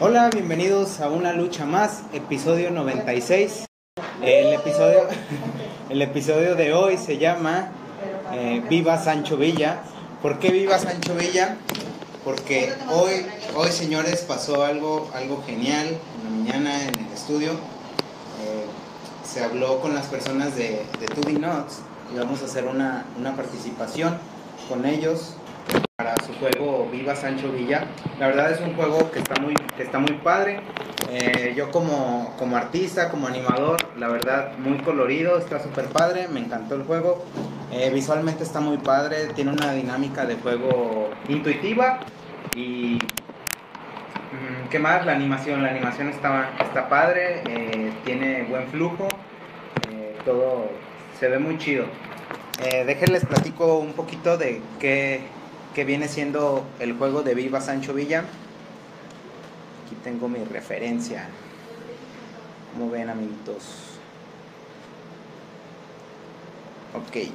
[0.00, 3.66] Hola, bienvenidos a una lucha más, episodio 96.
[4.20, 5.06] El episodio,
[5.88, 7.70] el episodio de hoy se llama
[8.32, 9.82] eh, Viva Sancho Villa.
[10.20, 11.58] ¿Por qué Viva Sancho Villa?
[12.24, 17.52] Porque hoy, hoy señores, pasó algo, algo genial en la mañana en el estudio.
[17.52, 18.64] Eh,
[19.22, 23.36] se habló con las personas de, de 2D Nuts y vamos a hacer una, una
[23.36, 24.18] participación
[24.68, 25.36] con ellos
[26.02, 27.84] para su juego Viva Sancho Villa.
[28.18, 30.60] La verdad es un juego que está muy, que está muy padre.
[31.10, 36.40] Eh, yo como, como artista, como animador, la verdad muy colorido, está súper padre, me
[36.40, 37.24] encantó el juego.
[37.70, 42.00] Eh, visualmente está muy padre, tiene una dinámica de juego intuitiva
[42.56, 42.98] y...
[44.32, 45.06] mm, ¿Qué más?
[45.06, 49.08] La animación, la animación está, está padre, eh, tiene buen flujo,
[50.24, 50.68] todo
[51.18, 51.84] se ve muy chido.
[52.86, 55.20] Déjenles platico un poquito de qué,
[55.74, 58.24] qué viene siendo el juego de Viva Sancho Villa.
[59.84, 61.28] Aquí tengo mi referencia.
[62.72, 63.64] Como ven, amiguitos.
[66.94, 67.28] Ok.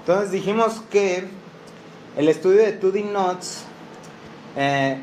[0.00, 1.24] Entonces dijimos que
[2.16, 3.64] el estudio de 2D Nuts
[4.56, 5.00] eh,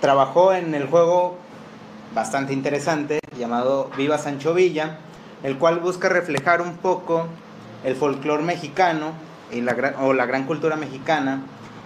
[0.00, 1.36] trabajó en el juego
[2.14, 4.98] bastante interesante llamado Viva Sancho Villa,
[5.42, 7.26] el cual busca reflejar un poco
[7.84, 11.40] el folclore mexicano y la gran- o la gran cultura mexicana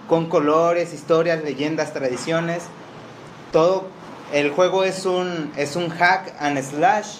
[0.07, 2.63] con colores, historias, leyendas, tradiciones.
[3.51, 3.87] Todo
[4.33, 7.17] el juego es un es un hack and slash.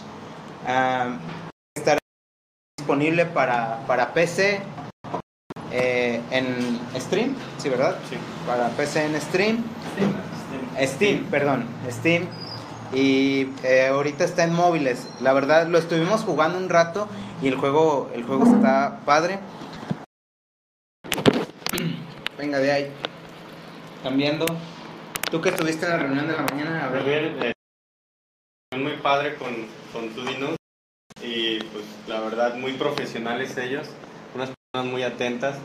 [0.68, 1.18] ah,
[1.76, 2.00] estará
[2.78, 4.62] disponible para, para PC
[5.72, 7.96] eh, en Stream, sí, ¿verdad?
[8.10, 8.18] Sí.
[8.46, 9.64] Para PC en Stream.
[10.82, 12.28] Steam, perdón, Steam.
[12.94, 15.08] Y eh, ahorita está en móviles.
[15.22, 17.08] La verdad lo estuvimos jugando un rato
[17.42, 19.40] y el juego, el juego está padre.
[22.52, 22.92] Venga de ahí.
[24.04, 24.46] Cambiando.
[25.32, 27.38] Tú que estuviste en la reunión de la mañana, a ver.
[27.42, 27.54] Eh,
[28.78, 29.56] muy padre con,
[29.94, 30.58] con Tudinos
[31.24, 33.88] y pues la verdad muy profesionales ellos,
[34.36, 35.60] unas personas muy atentas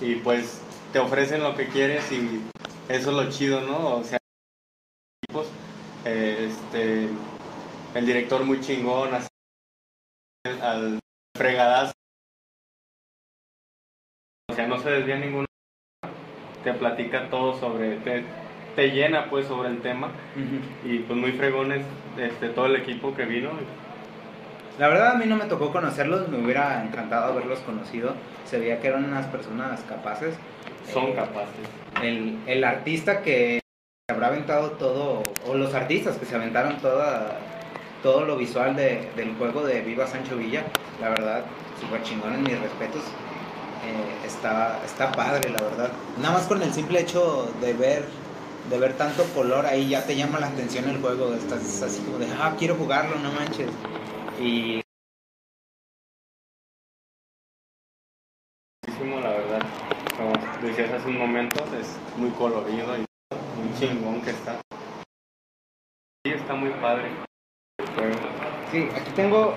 [0.00, 0.62] y pues
[0.94, 2.40] te ofrecen lo que quieres y
[2.88, 3.96] eso es lo chido, ¿no?
[3.96, 4.18] O sea,
[5.22, 5.46] equipos,
[6.06, 7.10] eh, este,
[7.94, 9.28] el director muy chingón, así,
[10.62, 11.00] al
[11.36, 11.92] fregadazo,
[14.48, 15.49] o sea, no se desvía ninguna,
[16.64, 18.24] te platica todo sobre, te,
[18.76, 20.08] te llena pues sobre el tema
[20.84, 21.82] y pues muy fregones
[22.18, 23.50] este, todo el equipo que vino.
[24.78, 28.14] La verdad a mí no me tocó conocerlos, me hubiera encantado haberlos conocido.
[28.44, 30.34] Se veía que eran unas personas capaces.
[30.90, 31.68] Son Eh, capaces.
[32.02, 33.60] el, el artista que
[34.10, 37.38] habrá aventado todo, o los artistas que se aventaron toda,
[38.02, 40.62] todo lo visual de- del juego de Viva Sancho Villa,
[41.00, 41.44] la verdad,
[41.80, 43.02] súper chingón en mis respetos.
[43.84, 45.90] Eh, está, está padre, la verdad.
[46.20, 48.04] Nada más con el simple hecho de ver,
[48.68, 51.34] de ver tanto color ahí ya te llama la atención el juego.
[51.34, 53.70] Estás así como de, ah, quiero jugarlo, no manches.
[54.40, 54.80] Y
[59.20, 59.62] la verdad.
[60.16, 60.32] Como
[60.62, 63.04] decías hace un momento, es muy colorido y
[63.56, 64.60] muy chingón que está.
[66.24, 67.10] Sí, está muy padre.
[68.70, 69.54] Sí, aquí tengo.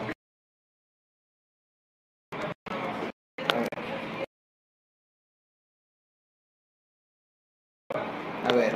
[8.46, 8.76] A ver.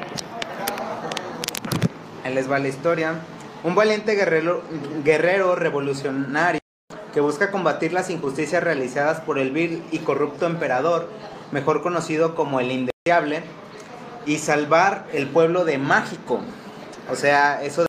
[2.24, 3.16] Ahí les va la historia.
[3.64, 4.62] Un valiente guerrero,
[5.04, 6.60] guerrero revolucionario
[7.12, 11.10] que busca combatir las injusticias realizadas por el vil y corrupto emperador,
[11.52, 13.42] mejor conocido como el Indeseable,
[14.28, 16.42] y salvar el pueblo de Mágico.
[17.10, 17.88] O sea, eso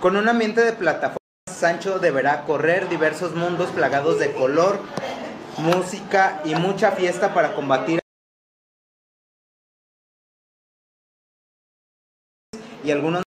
[0.00, 4.80] con un ambiente de plataformas, Sancho deberá correr diversos mundos plagados de color,
[5.58, 7.99] música y mucha fiesta para combatir
[12.90, 13.22] y algunos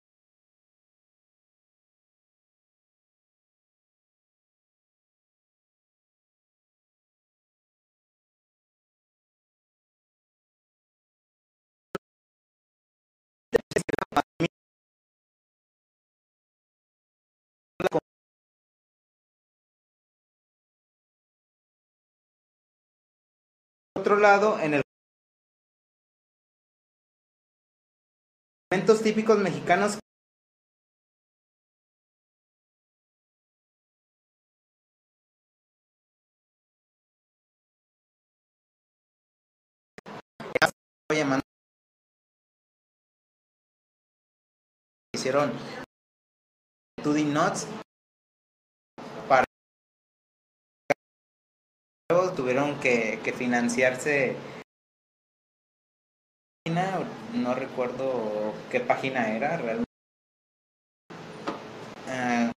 [23.95, 24.81] otro lado en el
[28.71, 29.97] elementos típicos mexicanos
[45.13, 45.51] hicieron
[47.03, 47.67] 2D Nuts
[49.27, 49.43] para
[52.37, 54.37] tuvieron que, que financiarse
[57.33, 59.85] no recuerdo qué página era realmente.
[62.07, 62.51] Ah,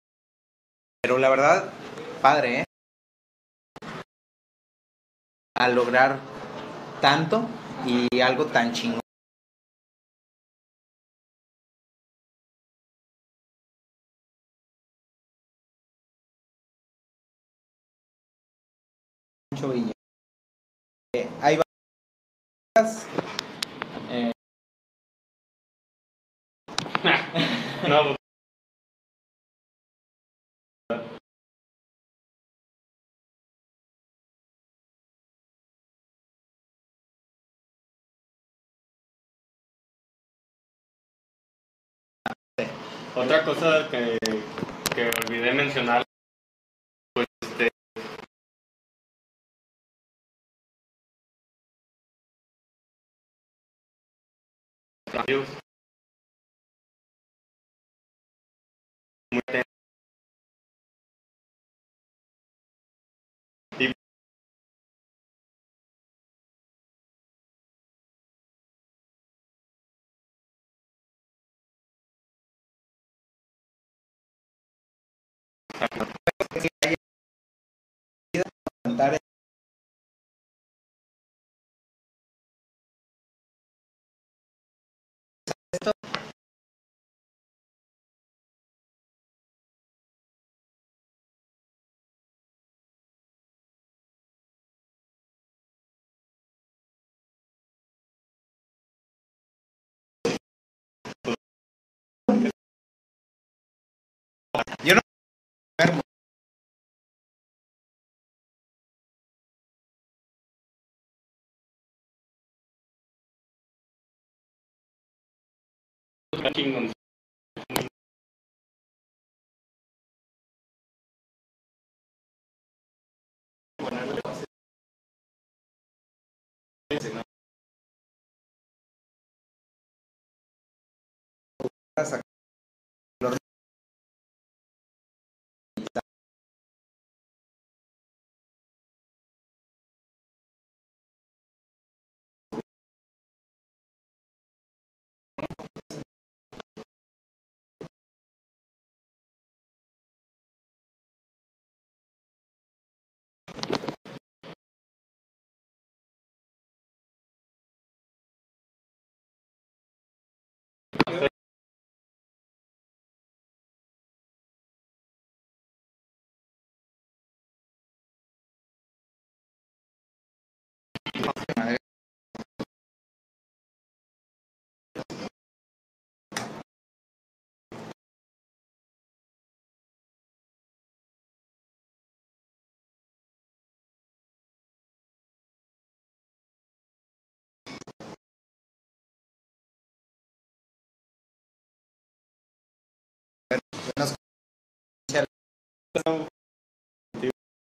[1.02, 1.72] pero la verdad,
[2.22, 2.64] padre, ¿eh?
[5.56, 6.20] A lograr
[7.00, 7.48] tanto
[7.86, 9.00] y algo tan chingón.
[27.88, 28.16] No,
[43.16, 44.18] Otra cosa que,
[44.96, 46.04] que olvidé mencionar,
[47.14, 47.70] pues este,
[55.12, 55.63] cambios
[59.34, 59.73] muy atentos.
[104.84, 105.02] Yo no
[105.80, 106.02] enfermo.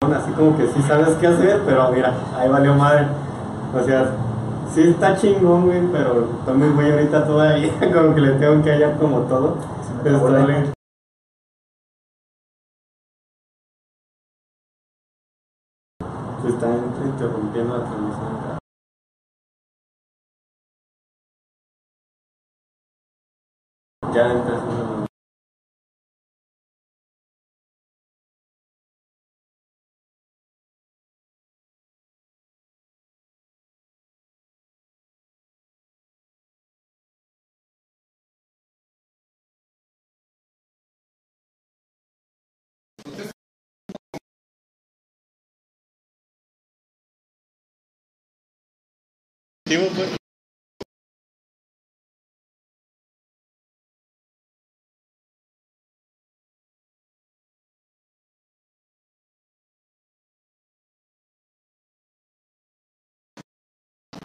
[0.01, 3.07] Así como que sí sabes qué hacer, pero mira, ahí valió madre.
[3.73, 4.13] O sea,
[4.73, 8.97] sí está chingón, güey, pero muy güey ahorita todavía, como que le tengo que hallar
[8.97, 9.57] como todo.
[10.03, 10.73] Pero estoy.
[16.41, 16.67] Se está
[17.05, 18.59] interrumpiendo la transmisión.
[24.13, 24.90] Ya entra
[43.15, 43.31] pues,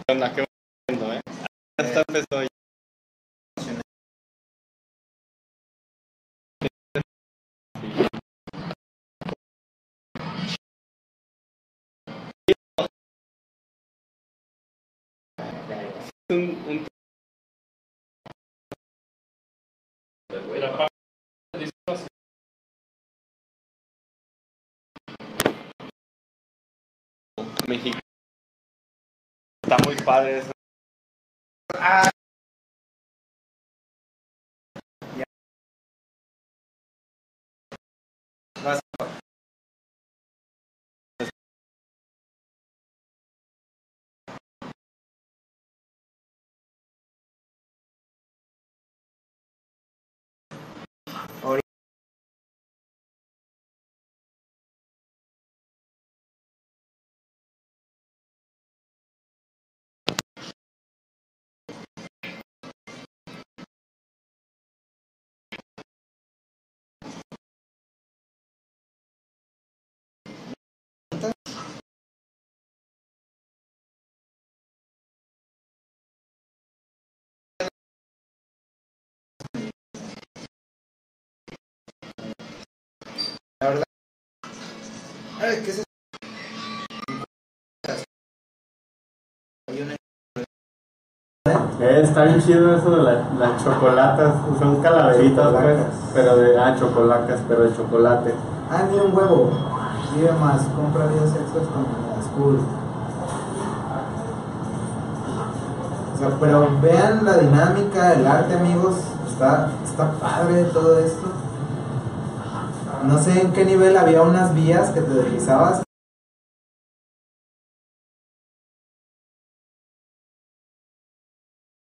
[0.07, 0.33] ¿Qué onda?
[0.35, 0.47] ¿Qué va
[0.88, 1.21] haciendo, eh?
[16.28, 16.87] Un, un...
[27.68, 27.99] México.
[29.62, 30.50] Está muy padre eso.
[31.75, 32.11] Ah.
[83.61, 83.85] La verdad.
[85.41, 85.83] Ay, ¿qué es
[91.81, 94.35] Eh, está bien chido eso de la- las chocolatas.
[94.59, 95.79] Son calaveritas, pues.
[96.15, 96.59] Pero de.
[96.59, 98.35] Ah, chocolacas, pero de chocolate.
[98.71, 99.51] Ah, mira un huevo.
[100.15, 102.61] Vive más, compra 10 extras con la school.
[106.15, 108.97] O sea, pero vean la dinámica, el arte, amigos.
[109.29, 111.27] Está, está padre todo esto.
[113.07, 115.85] No sé en qué nivel había unas vías que te deslizabas.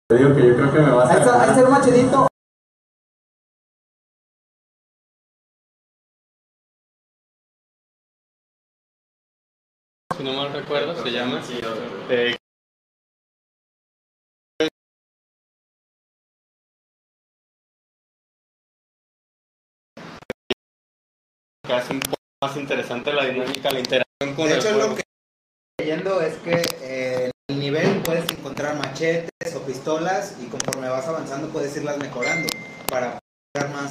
[0.10, 1.14] Te digo que yo creo que me vas a.
[1.14, 2.28] Ahí está, ahí está el machetito.
[10.18, 11.42] Si no mal recuerdo, se llama.
[12.10, 12.36] Eh,
[21.66, 24.88] que hace un poco más interesante la dinámica, la interacción con De el hecho, juego.
[24.90, 30.36] lo que estoy leyendo es que eh, en el nivel puedes encontrar machetes o pistolas
[30.42, 32.48] y conforme vas avanzando puedes irlas mejorando
[32.90, 33.18] para
[33.56, 33.90] jugar más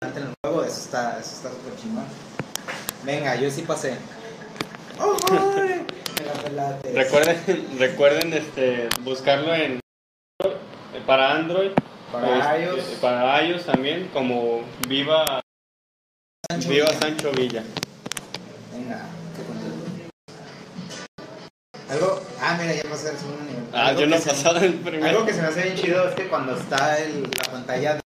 [0.00, 0.64] adelante en el juego.
[0.64, 2.04] Eso está eso está súper chingón.
[3.04, 3.96] Venga, yo sí pasé.
[6.44, 6.92] Pelaste.
[6.92, 9.80] Recuerden, recuerden este, buscarlo en
[11.06, 11.72] para Android,
[12.12, 12.84] Para este, iOS.
[13.00, 15.40] para iOS también como Viva
[16.50, 17.00] Sancho Viva Villa.
[17.00, 17.62] Sancho Villa.
[18.72, 19.00] Venga,
[19.36, 19.84] qué contento.
[21.90, 22.22] Algo.
[22.40, 23.64] Ah, mira, ya pasé al segundo nivel.
[23.72, 25.06] Ah, Algo yo no he pasado el primero.
[25.06, 28.00] Algo que se me hace bien chido es que cuando está el- la pantalla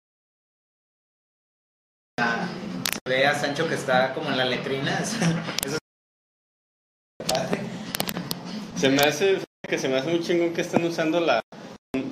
[2.18, 4.98] se ve a Sancho que está como en la letrina.
[5.64, 5.76] Eso
[7.18, 7.60] es padre.
[8.76, 9.38] Se me hace
[9.68, 11.40] que se me hace muy chingón que estén usando la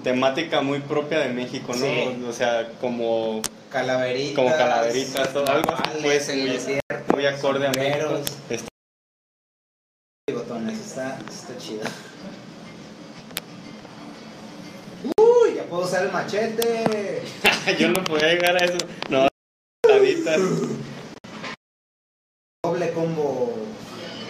[0.03, 1.85] temática muy propia de México, ¿no?
[1.85, 2.25] Sí.
[2.29, 4.35] O sea, como Calaveritas.
[4.37, 8.21] Como calaveritas, todo, algo así, pues, muy- desierto, muy acorde a México.
[8.49, 8.69] Está-
[10.33, 10.79] botones.
[10.79, 11.83] Está, está chido.
[15.19, 17.23] Uy, ya puedo usar el machete.
[17.79, 18.79] Yo no podía llegar a eso.
[19.11, 19.29] No.
[22.65, 23.55] Doble combo.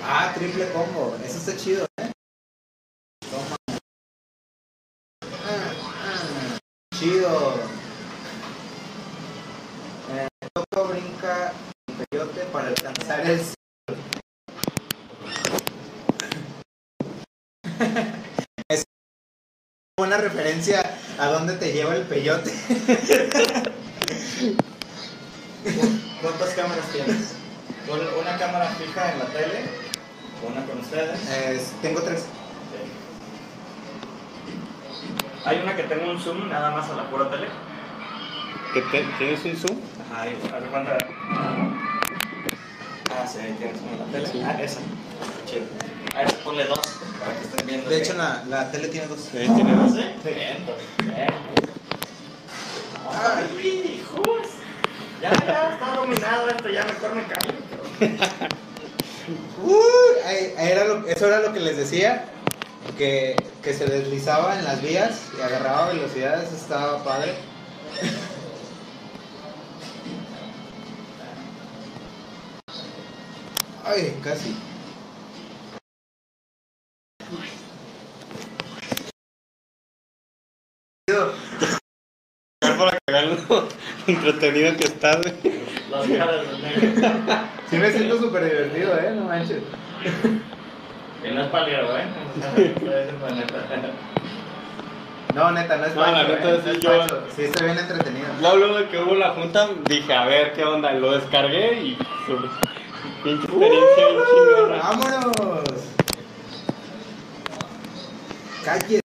[0.02, 1.16] Ah, triple combo.
[1.24, 1.86] Eso está chido,
[13.24, 13.40] el
[18.68, 18.84] es
[19.98, 22.52] una referencia a dónde te lleva el peyote.
[26.22, 27.34] ¿Cuántas cámaras tienes?
[27.88, 29.64] ¿Un- ¿Una cámara fija en la tele?
[30.46, 31.20] ¿Una con ustedes?
[31.30, 32.24] Es- tengo tres.
[35.44, 37.48] Hay una que tengo un zoom nada más a la pura tele.
[38.72, 39.78] ¿Que te- ¿Tienes un zoom?
[40.10, 40.98] Ajá, ahí, haz de cuenta.
[43.24, 44.26] Ah, sí, ahí tienes una la tele.
[44.30, 44.42] Sí.
[44.44, 44.80] Ah, esa.
[45.46, 45.64] Chido.
[46.14, 46.78] A esa ponle dos
[47.18, 47.88] para que estén viendo.
[47.90, 49.18] De hecho, la, la tele tiene dos.
[49.20, 49.92] Sí, tiene ¿Ah, dos.
[49.92, 50.04] sí?
[50.24, 51.28] Bien, pues, bien.
[53.10, 54.46] Ay, hijos.
[55.22, 57.54] Ya, ya, está dominado esto, ya mejor me cambio.
[60.26, 62.26] Ahí era lo- eso era lo que les decía.
[62.98, 67.32] Que, que se deslizaba en las vías y agarraba velocidades, estaba padre.
[73.84, 74.54] Ay, casi.
[82.60, 83.68] Para cagar lo
[84.06, 85.34] entretenido que estás, güey.
[85.90, 87.38] Las caras del negro.
[87.70, 89.12] Sí me siento súper divertido, ¿eh?
[89.14, 89.62] No manches.
[91.24, 92.04] Y no es palero, ¿eh?
[95.34, 96.60] No, neta, no es No, la Pancho, neta, ¿eh?
[96.62, 97.22] sí, No es yo- Pancho.
[97.34, 98.26] Sí, estoy bien entretenido.
[98.40, 100.92] Luego, luego de que hubo la junta, dije, a ver qué onda.
[100.92, 101.98] Lo descargué y
[103.24, 104.76] pinche experiencia chingona.
[104.82, 105.80] ¡Vámonos!
[108.64, 109.00] Calle.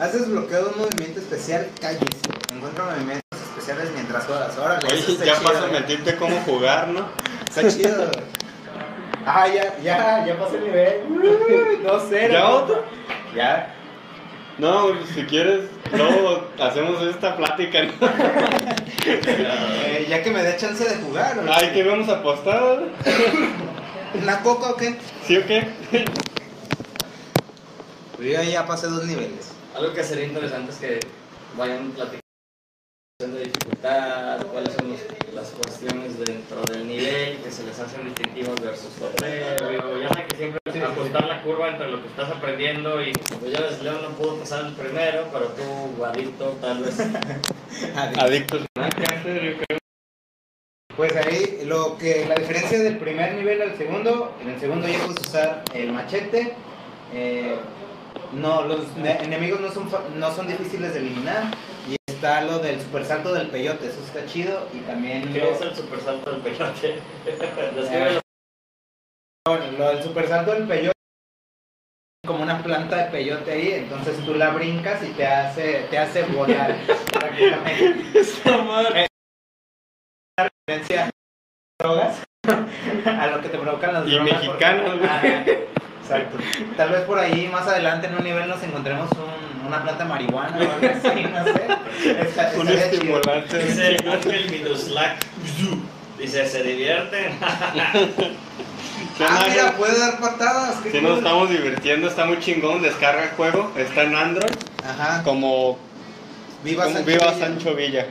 [0.00, 2.06] Has desbloqueado un movimiento especial, cállese.
[2.54, 4.56] Encuentra movimientos especiales mientras juegas.
[4.56, 5.72] Órale, Oye, ya chido, paso a güey.
[5.72, 7.08] mentirte cómo jugar, ¿no?
[7.48, 8.10] Está chido.
[9.26, 11.02] Ah, ya, ya, ya pasé el nivel.
[11.10, 12.28] Uh, No sé.
[12.32, 12.84] ¿Ya otro?
[13.34, 13.74] Ya.
[14.58, 17.92] No, si quieres, luego hacemos esta plática, ¿no?
[19.06, 21.38] Eh, ya que me dé chance de jugar.
[21.38, 22.82] ¿o Ay, que vamos a apostar,
[24.20, 24.96] ¿Una coca o qué?
[25.24, 25.66] ¿sí o qué?
[28.18, 29.52] Yo ya- ya pasé dos niveles.
[29.74, 31.00] Algo que sería interesante es que
[31.56, 32.18] vayan platicando
[33.38, 38.60] de dificultad, cuáles son los- las cuestiones dentro del nivel que se les hacen distintivos
[38.60, 40.02] versus previos.
[40.02, 43.52] Ya sé que siempre es ajustar la curva entre lo que estás aprendiendo y pues
[43.52, 46.98] ya ves, León no pudo pasar el primero, pero tú, adicto, tal vez.
[48.18, 48.62] Adictos.
[48.76, 48.88] Ah.
[50.96, 54.98] Pues ahí lo que la diferencia del primer nivel al segundo, en el segundo ya
[55.04, 56.54] puedes usar el machete.
[57.12, 57.56] eh,
[58.32, 61.44] no, los ne- enemigos no son fa- no son difíciles de eliminar
[61.88, 65.50] y está lo del super salto del peyote, eso está chido y también ¿Qué lo,
[65.52, 66.98] es el super salto del peyote?
[67.76, 68.20] Descríbelo.
[69.56, 70.92] Lo del super salto del peyote
[72.26, 76.22] como una planta de peyote ahí, entonces tú la brincas y te hace te hace
[76.24, 76.76] volar
[77.12, 78.20] prácticamente.
[80.36, 81.10] Una referencia a
[81.82, 82.22] drogas
[83.06, 85.10] a lo que te provocan las Y drogas mexicanos, porque- güey.
[85.10, 85.44] Ajá,
[86.02, 86.38] Exacto.
[86.76, 90.08] Tal vez por ahí más adelante en un nivel nos encontremos un- una planta de
[90.08, 92.20] marihuana o algo así, no sé.
[92.22, 93.58] Está- Un estimulante.
[93.64, 95.18] Dice Ángel Miduslak.
[96.18, 97.32] Dice, ¿se divierten?
[99.18, 100.76] ¿Qué Ah, mira, puede dar patadas.
[100.90, 102.80] Si nos estamos divirtiendo, está muy chingón.
[102.82, 105.22] Descarga el juego, está en Android, Ajá.
[105.24, 105.76] como,
[106.62, 107.46] Viva como Sancho Viva Villa.
[107.46, 108.06] Sancho Villa.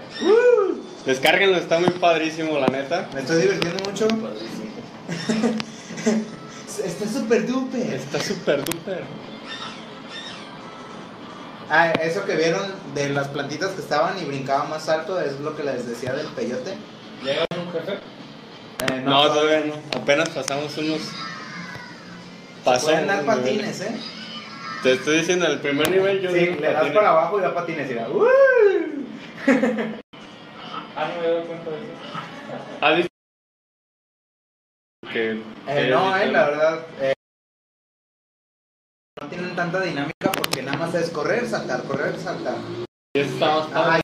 [1.06, 3.08] Descárguenlo, está muy padrísimo, la neta.
[3.14, 4.08] Me estoy divirtiendo mucho.
[6.84, 7.94] Está súper duper.
[7.94, 9.04] Está súper duper.
[11.70, 12.62] Ah, eso que vieron
[12.94, 16.28] de las plantitas que estaban y brincaban más alto es lo que les decía del
[16.28, 16.76] peyote.
[17.24, 18.00] ¿Llega un jefe?
[18.80, 20.00] Eh, No, todavía no.
[20.00, 21.02] Apenas pasamos unos.
[22.64, 22.88] Pasó.
[22.88, 23.96] Pueden dar patines, ¿eh?
[24.84, 26.96] Te estoy diciendo, el primer nivel yo Sí, le das patines.
[26.96, 28.10] para abajo y da patines y da.
[28.10, 28.28] ¡uh!
[30.96, 31.94] Ah, no me he dado cuenta de eso.
[32.82, 33.10] ¿Has visto?
[35.12, 36.80] Que, Eh, que no, eh, la verdad.
[37.00, 37.14] eh,
[39.22, 42.56] no tienen tanta dinámica porque nada más es correr, saltar, correr, saltar.
[43.16, 43.22] Y.
[43.44, 44.02] Ajá.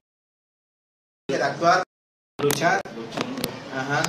[1.30, 1.84] Interactuar,
[2.42, 2.82] luchar.
[3.76, 4.02] Ajá.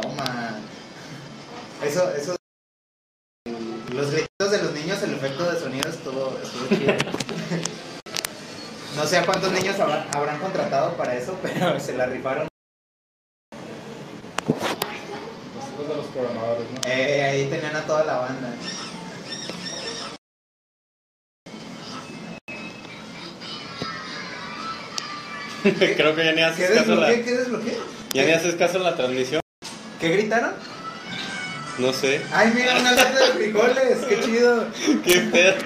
[0.00, 0.58] Toma.
[1.84, 2.36] Eso, eso.
[3.92, 6.94] Los gritos de los niños, el efecto de sonido estuvo, estuvo chido.
[8.96, 12.48] No sé a cuántos niños habrán, habrán contratado para eso, pero se la rifaron.
[15.54, 16.80] Los hijos de los programadores, ¿no?
[16.90, 18.54] Eh, ahí tenían a toda la banda.
[25.96, 27.76] Creo que ya ni ¿Qué haces caso a la, ¿Qué desbloqueé?
[28.12, 29.40] ya ni haces caso a la transmisión.
[30.06, 30.52] ¿Qué gritaron?
[31.78, 32.22] No sé.
[32.32, 33.98] ¡Ay, mira, una lata de frijoles!
[34.08, 34.68] ¡Qué chido!
[35.04, 35.56] Qué pedo.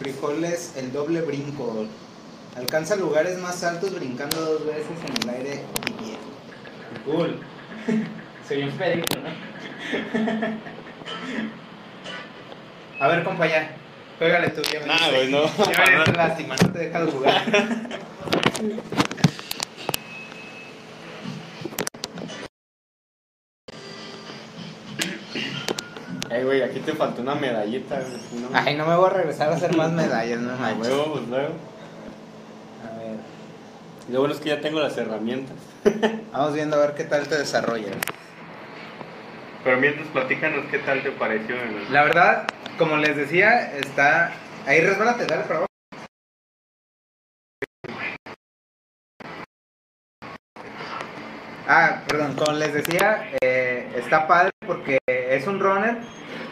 [0.00, 1.86] Frijoles, el doble brinco.
[2.56, 6.18] Alcanza lugares más altos brincando dos veces en el aire y bien.
[7.04, 7.38] Cool.
[8.48, 9.28] Soy un pedito, ¿no?
[13.04, 13.83] A ver, compañero,
[14.18, 14.62] pégale tú.
[14.72, 15.44] Ya me Nah, güey, no.
[15.44, 17.42] Ya me lástima, no te dejas jugar.
[26.30, 27.96] Eh, güey, aquí te faltó una medallita.
[28.00, 30.88] güey, no- Ay, no me voy a regresar a hacer más medallas, no A manches.
[30.88, 31.48] huevo, pues luego.
[32.82, 33.16] A ver,
[34.10, 35.56] Lo bueno es que ya tengo las herramientas.
[36.32, 37.96] vamos viendo a ver qué tal te desarrollas.
[39.64, 41.56] Pero mientras platícanos qué tal te pareció.
[41.56, 42.46] el- La verdad,
[42.78, 44.32] como les decía, está.
[44.66, 45.66] Ahí resbálate, dale para abajo.
[51.66, 55.96] Ah, perdón, como les decía, eh, está padre porque es un runner,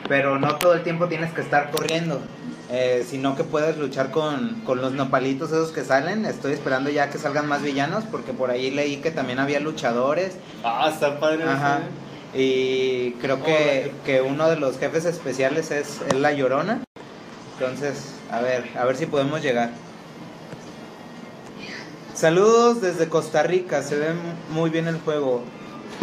[0.08, 2.22] pero no todo el tiempo tienes que estar corriendo,
[2.70, 6.24] eh, sino que puedes luchar con, con los nopalitos esos que salen.
[6.24, 10.38] Estoy esperando ya que salgan más villanos, porque por ahí leí que también había luchadores.
[10.64, 11.44] Ah, está padre.
[11.44, 11.80] Ajá.
[11.80, 12.11] ese.
[12.34, 16.80] Y creo que, que uno de los jefes especiales es, es la Llorona.
[17.58, 19.70] Entonces, a ver, a ver si podemos llegar.
[22.14, 24.08] Saludos desde Costa Rica, se ve
[24.50, 25.42] muy bien el juego.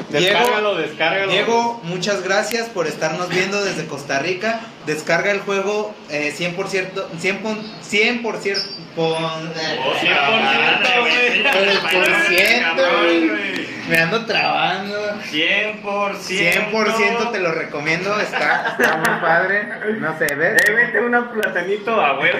[0.09, 1.31] Descárgalo, descárgalo.
[1.31, 4.61] Diego, muchas gracias por estarnos viendo desde Costa Rica.
[4.85, 11.43] Descarga el juego eh, 100%, 100%, pon- 100%, por, eh, Oh, 100%, güey.
[11.43, 13.67] Pero el por ciento, güey.
[13.89, 14.98] Me ando trabando.
[15.19, 15.81] 100%.
[15.81, 19.67] 100% te lo recomiendo, está, está muy padre.
[19.99, 20.61] No sé, ¿ves?
[20.67, 22.39] Eh, tengo una platanito a huevo.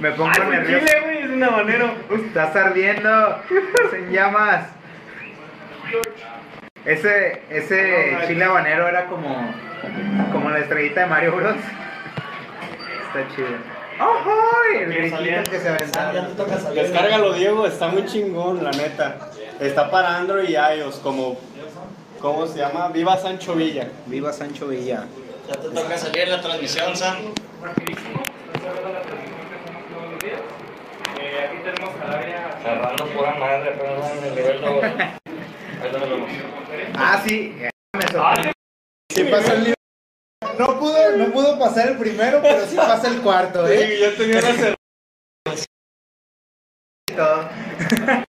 [0.00, 0.86] Me pongo un nervioso.
[0.86, 1.94] chile, güey, es un habanero.
[2.10, 4.66] Estás ardiendo, estás en llamas.
[6.84, 9.54] Ese, ese chile habanero era como,
[10.32, 11.56] como la estrellita de Mario Bros.
[11.56, 13.82] Está chido.
[14.00, 14.32] ¡Ojo!
[14.74, 16.12] El que se aventaba.
[16.74, 19.30] Descárgalo, Diego, está muy chingón, la neta.
[19.60, 21.38] Está para Android y iOS, como.
[22.22, 22.88] ¿Cómo se llama?
[22.88, 23.88] Viva Sancho Villa.
[24.06, 25.06] Viva Sancho Villa.
[25.48, 27.16] Ya te toca salir en la transmisión, Sam.
[32.62, 34.84] Cerrando pura madre, pero no en el nivel 2.
[34.84, 36.30] Ahí lo vemos.
[36.94, 37.54] Ah, sí.
[37.58, 38.52] eh, Me sorprendió.
[39.12, 39.74] Sí pasó el.
[40.58, 43.88] No pudo, no pudo pasar el primero, pero sí pasa el cuarto, ¿eh?
[43.88, 44.52] Sí, yo tenía una
[47.08, 48.26] cerveza.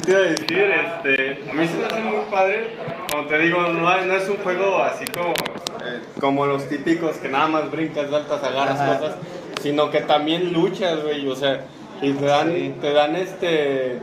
[0.00, 0.58] ¿Qué te iba a decir?
[0.58, 2.70] Este, a mí se me hace muy padre.
[3.10, 7.16] Como te digo, no, es- no es un juego así como, eh, como los típicos
[7.16, 8.98] que nada más brincas, saltas, agarras Ajá.
[8.98, 9.16] cosas,
[9.62, 11.26] sino que también luchas, güey.
[11.28, 11.64] O sea,
[12.02, 12.74] y te dan, Sí.
[12.80, 13.98] te dan este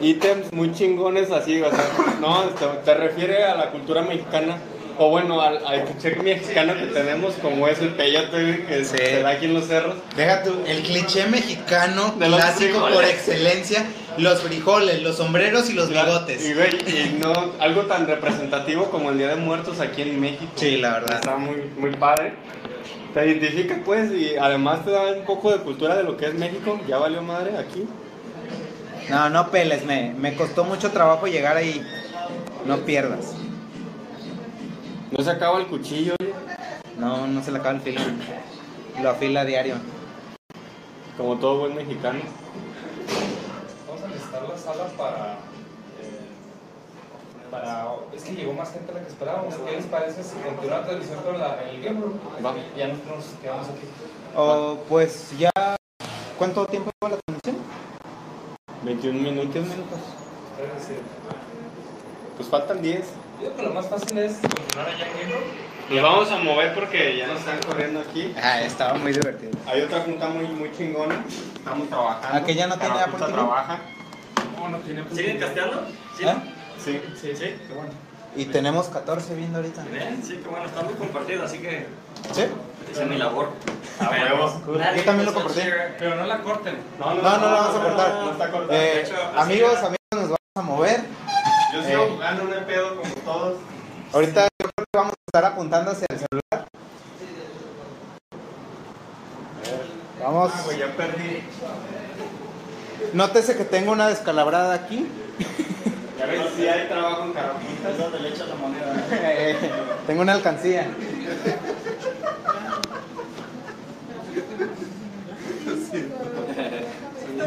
[0.00, 1.84] ítems muy chingones así, o sea,
[2.20, 4.56] no, te, te refiere a la cultura mexicana.
[4.98, 8.96] O bueno, al, al cliché mexicano que tenemos, como es el peyote que Sí.
[8.96, 9.96] se da aquí en los cerros.
[10.16, 13.84] Deja tú, el cliché mexicano De clásico por excelencia,
[14.18, 16.44] los frijoles, los sombreros y los bigotes.
[16.44, 20.52] Y, y no, algo tan representativo como el Día de Muertos aquí en México.
[20.56, 21.16] Sí, la verdad.
[21.16, 22.34] Está muy, muy padre.
[23.14, 26.34] Te identifica, pues, y además te da un poco de cultura de lo que es
[26.34, 26.80] México.
[26.88, 27.84] Ya valió madre aquí.
[29.08, 31.82] No, no peles, me, me costó mucho trabajo llegar ahí.
[32.66, 33.34] No pierdas.
[35.12, 36.32] No se acaba el cuchillo, oye,
[36.96, 38.00] No, no se le acaba el filo.
[39.02, 39.74] Lo afila a diario.
[41.18, 42.20] como todo buen mexicano.
[43.86, 45.32] Vamos a necesitar la sala para,
[46.00, 46.28] eh,
[47.50, 47.88] para...
[48.14, 49.54] Es que llegó más gente de la que esperábamos.
[49.54, 52.14] ¿Qué les parece si continúa la transmisión con la, el game room?
[52.44, 52.54] Va.
[52.76, 53.86] Ya nos, nos quedamos aquí.
[54.34, 55.50] O pues ya.
[56.38, 57.56] ¿Cuánto tiempo lleva la transmisión?
[58.84, 59.54] 21 minutos.
[59.54, 59.98] 21 minutos.
[60.58, 61.02] Es decir,
[62.36, 63.04] Pues faltan 10.
[63.42, 65.42] Yo creo que lo más fácil es continuar allá en room.
[65.90, 68.32] Nos vamos a mover porque ya nos están corriendo aquí.
[68.40, 69.50] Ah, estaba muy divertido.
[69.66, 71.24] Hay otra junta muy, muy chingona.
[71.54, 72.38] Estamos trabajando.
[72.38, 73.32] ¿Ah, que ya no tiene Apple TV?
[73.32, 73.78] trabaja.
[74.56, 75.04] No, no tiene...
[75.12, 75.86] ¿Siguen casteando?
[76.16, 76.24] ¿Sí?
[76.24, 76.34] ¿Eh?
[76.82, 77.00] Sí.
[77.20, 77.44] Sí, sí.
[77.66, 77.90] Qué bueno.
[78.36, 79.82] Y tenemos 14 viendo ahorita.
[79.90, 81.86] Bien, sí, que bueno, está muy compartido, así que
[82.32, 82.44] ¿Sí?
[82.90, 83.50] hice mi labor.
[84.00, 84.62] A huevo.
[84.78, 85.60] Nadie Yo también lo a compartí.
[85.98, 86.76] Pero no la corten.
[86.98, 88.14] No, No, no lo vamos a cortar.
[88.14, 88.72] No está cortado.
[88.72, 91.00] Eh, De hecho, así amigos, amigos, nos vamos a mover.
[91.72, 92.08] Yo sigo eh.
[92.12, 93.58] jugando un pedo como todos.
[94.12, 96.68] Ahorita yo creo que vamos a estar apuntando hacia el celular.
[100.22, 100.52] Vamos.
[100.54, 101.42] Ah, güey, ya perdí.
[103.12, 105.06] Nótese que tengo una descalabrada aquí.
[106.18, 107.92] Ya ves, si hay trabajo en Carapitas.
[107.92, 109.06] Es donde le echas la moneda.
[109.10, 109.56] Eh,
[110.06, 110.86] tengo una alcancía.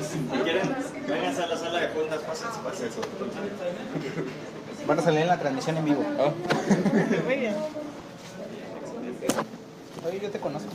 [0.01, 0.75] Si quieren,
[1.07, 2.99] vénganse a la sala de juntas, pásense, pásense.
[4.87, 6.03] Van a salir en la transmisión en vivo.
[10.07, 10.69] Oye, yo te conozco.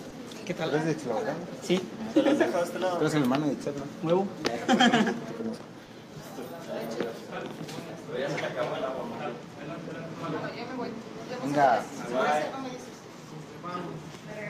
[0.45, 0.71] ¿Qué tal?
[0.71, 1.23] ¿Eres de Chihuahua?
[1.63, 1.81] Sí.
[2.13, 3.73] Tú eres el hermano de Ixtla.
[4.03, 4.27] ¿Nuevo?
[4.43, 4.51] Te
[5.35, 5.63] conozco.
[8.09, 9.05] Pero ya se le acabó el agua.
[11.45, 11.83] Venga.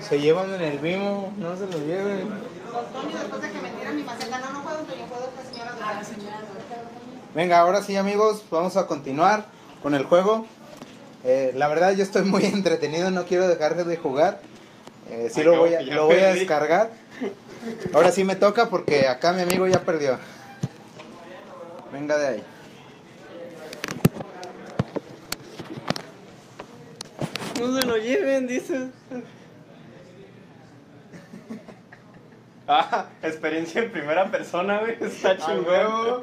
[0.00, 2.32] Se llevan en el Vimo, no se lo lleven.
[2.74, 5.74] Antonio, después de que me tira mi maceta, no, no puedo, Antonio, puedo esta señora
[5.74, 6.40] de la señora.
[7.34, 9.44] Venga, ahora sí amigos, vamos a continuar
[9.82, 10.46] con el juego.
[11.24, 14.40] Eh, la verdad yo estoy muy entretenido, no quiero dejar de jugar.
[15.08, 16.90] Eh, sí lo voy, a, lo voy a descargar.
[17.92, 20.18] Ahora sí me toca porque acá mi amigo ya perdió.
[21.92, 22.42] Venga de ahí.
[27.60, 28.88] No se lo lleven, dices.
[32.72, 34.96] Ah, experiencia en primera persona, güey.
[35.00, 36.22] Está chingón.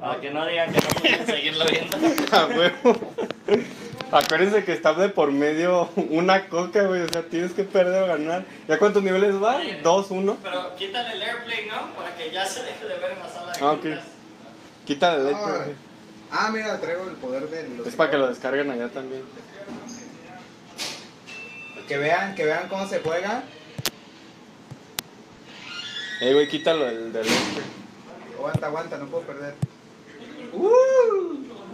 [0.00, 1.96] Para que no digan que no pueden seguirlo viendo.
[2.36, 3.00] A huevo.
[4.12, 7.02] Acuérdense que está de por medio una coca, güey.
[7.02, 8.44] O sea, tienes que perder o ganar.
[8.68, 9.60] ¿Ya cuántos niveles va?
[9.82, 10.36] ¿Dos, uno?
[10.40, 11.94] Pero quítale el airplay, ¿no?
[11.96, 13.86] Para que ya se deje de ver en la sala de Ah, ok.
[14.86, 15.36] Quita el leche.
[15.36, 15.64] Ah,
[16.30, 17.86] Ah, mira, traigo el poder de los...
[17.86, 19.22] Es para que lo descarguen allá también.
[21.88, 23.42] Que vean, que vean cómo se juega.
[26.20, 27.62] Eh, güey, quítalo el del leche.
[28.36, 29.54] Aguanta, aguanta, no puedo perder.
[30.52, 30.66] Uh,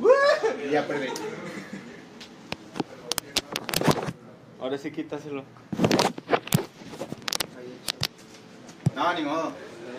[0.00, 1.08] uh, ya perdí.
[4.60, 5.42] Ahora sí quítaselo.
[8.94, 9.52] No, ni modo.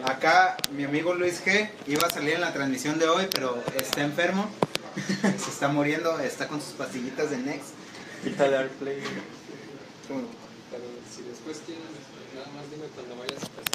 [0.05, 4.01] Acá mi amigo Luis G iba a salir en la transmisión de hoy, pero está
[4.03, 4.49] enfermo.
[5.21, 7.73] Se está muriendo, está con sus pastillitas de Next.
[8.23, 8.69] Quítale
[10.07, 11.83] Pero si después tienes,
[12.35, 13.71] nada más dime cuando vayas a casa.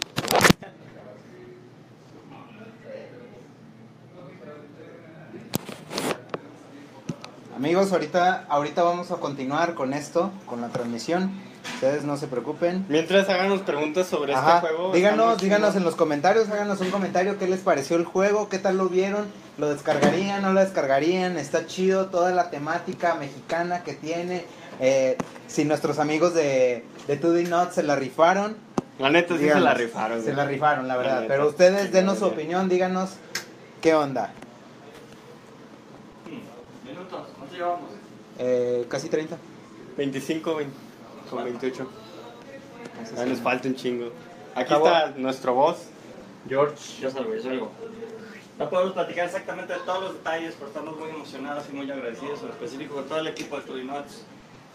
[7.57, 11.31] Amigos, ahorita, ahorita vamos a continuar con esto, con la transmisión.
[11.75, 12.87] Ustedes no se preocupen.
[12.89, 14.57] Mientras háganos preguntas sobre Ajá.
[14.57, 14.93] este juego.
[14.93, 18.77] Díganos, díganos en los comentarios, háganos un comentario qué les pareció el juego, qué tal
[18.77, 19.27] lo vieron,
[19.59, 24.45] lo descargarían, no lo descargarían, está chido toda la temática mexicana que tiene.
[24.81, 25.17] Eh,
[25.47, 28.57] si nuestros amigos de, de 2D Not se la rifaron,
[28.99, 29.65] La neta sí se díganos.
[29.65, 30.19] la rifaron.
[30.19, 30.37] Se güey.
[30.37, 31.21] la rifaron, la verdad.
[31.23, 33.11] neta, Pero ustedes sí, denos su opinión, díganos
[33.83, 34.33] qué onda.
[36.85, 37.91] Minutos, ¿cuánto llevamos?
[38.39, 39.37] Eh, casi 30.
[39.97, 40.75] 25, 20,
[41.29, 41.91] son 28.
[43.19, 44.07] Ah, nos falta un chingo.
[44.55, 44.87] Aquí Acabó.
[44.87, 45.77] está nuestro boss,
[46.49, 46.77] George.
[47.01, 47.71] Yo salgo, yo salgo.
[48.59, 52.43] No podemos platicar exactamente de todos los detalles, pero estamos muy emocionados y muy agradecidos,
[52.43, 54.23] en específico con todo el equipo de Tudinots.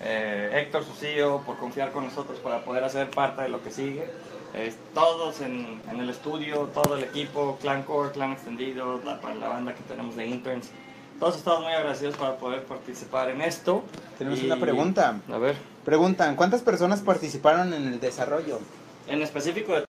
[0.01, 3.71] Eh, Héctor, su CEO, por confiar con nosotros para poder hacer parte de lo que
[3.71, 4.05] sigue.
[4.53, 9.47] Eh, todos en, en el estudio, todo el equipo, Clan Core, Clan Extendido, la, la
[9.47, 10.69] banda que tenemos de interns.
[11.19, 13.84] Todos estamos muy agradecidos para poder participar en esto.
[14.17, 15.19] Tenemos Y- una pregunta.
[15.31, 15.55] A ver.
[15.86, 18.60] Preguntan, ¿cuántas personas participaron en el desarrollo?
[19.08, 19.86] En específico, de-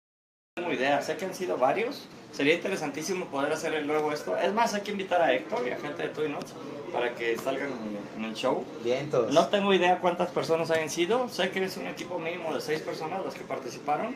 [0.72, 1.02] tengo idea.
[1.02, 2.08] Sé que han sido varios.
[2.32, 4.38] Sería interesantísimo poder hacer luego esto.
[4.38, 6.54] Es más, hay que invitar a Héctor y a gente de Toy Notes
[6.94, 8.64] para que salgan en, en el show.
[8.84, 9.34] Vientos.
[9.34, 11.28] No tengo idea cuántas personas hayan sido.
[11.30, 14.16] Sé que es un equipo mínimo de seis personas las que participaron.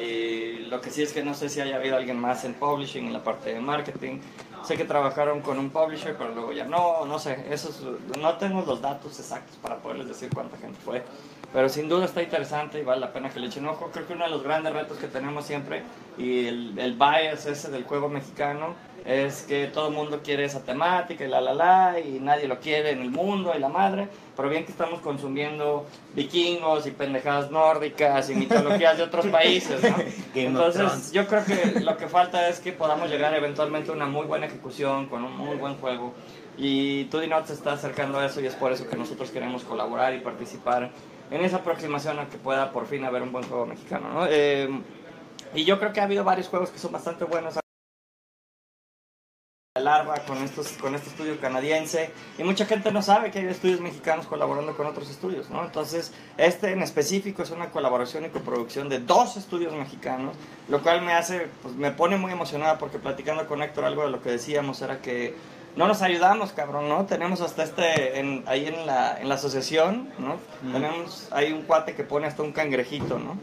[0.00, 3.06] Y lo que sí es que no sé si haya habido alguien más en publishing,
[3.06, 4.18] en la parte de marketing.
[4.64, 7.46] Sé que trabajaron con un publisher, pero luego ya no, no sé.
[7.50, 11.02] Eso es- no tengo los datos exactos para poderles decir cuánta gente fue.
[11.54, 13.88] Pero sin duda está interesante y vale la pena que le echen ojo.
[13.92, 15.84] Creo que uno de los grandes retos que tenemos siempre
[16.18, 20.64] y el, el bias ese del juego mexicano es que todo el mundo quiere esa
[20.64, 24.08] temática y la la la y nadie lo quiere en el mundo y la madre.
[24.34, 25.86] Pero bien que estamos consumiendo
[26.16, 29.96] vikingos y pendejadas nórdicas y mitologías de otros países, ¿no?
[30.34, 34.26] Entonces yo creo que lo que falta es que podamos llegar eventualmente a una muy
[34.26, 36.14] buena ejecución con un muy buen juego.
[36.56, 39.62] Y 2D Not se está acercando a eso y es por eso que nosotros queremos
[39.62, 40.90] colaborar y participar
[41.30, 44.08] en esa aproximación a que pueda por fin haber un buen juego mexicano.
[44.12, 44.26] ¿no?
[44.28, 44.68] Eh,
[45.54, 47.58] y yo creo que ha habido varios juegos que son bastante buenos.
[49.76, 53.80] Larva con, estos, con este estudio canadiense y mucha gente no sabe que hay estudios
[53.80, 55.64] mexicanos colaborando con otros estudios, ¿no?
[55.64, 60.36] Entonces, este en específico es una colaboración y coproducción de dos estudios mexicanos,
[60.68, 64.10] lo cual me hace, pues me pone muy emocionada porque platicando con Héctor algo de
[64.10, 65.34] lo que decíamos era que
[65.76, 67.04] no nos ayudamos, cabrón, ¿no?
[67.06, 70.36] Tenemos hasta este, en- ahí en la, en la asociación, ¿no?
[70.72, 73.38] Tenemos, hay un cuate que pone hasta un cangrejito, ¿no?